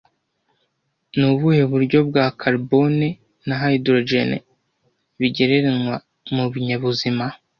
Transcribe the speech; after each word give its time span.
Ni 1.15 1.25
ubuhe 1.31 1.63
buryo 1.71 1.99
bwa 2.09 2.25
Carbone 2.41 3.07
na 3.47 3.55
hydrogene 3.61 4.37
bigereranywa 5.19 5.95
mu 6.35 6.45
binyabuzima 6.51 7.25